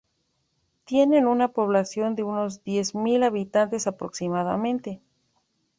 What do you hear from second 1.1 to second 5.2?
una población de unos diez mil habitantes aproximadamente.